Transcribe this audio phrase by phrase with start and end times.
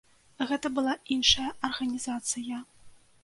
[0.51, 2.63] Гэта была іншая арганізацыя.